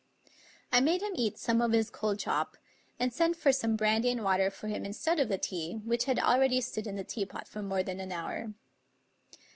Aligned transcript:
I 0.71 0.81
made 0.81 1.03
him 1.03 1.11
eat 1.13 1.37
some 1.37 1.61
of 1.61 1.73
his 1.73 1.91
cold 1.91 2.17
chop, 2.17 2.57
and 2.99 3.13
sent 3.13 3.35
for 3.35 3.51
some 3.51 3.75
brandy 3.75 4.09
and 4.09 4.23
water 4.23 4.49
for 4.49 4.67
him 4.67 4.83
instead 4.83 5.19
of 5.19 5.29
the 5.29 5.37
tea, 5.37 5.75
which 5.85 6.05
had 6.05 6.17
already 6.17 6.59
stood 6.59 6.87
in 6.87 6.95
the 6.95 7.03
tea 7.03 7.23
pot 7.23 7.47
for 7.47 7.61
more 7.61 7.83
than 7.83 7.99
an 7.99 8.11
hour. 8.11 8.51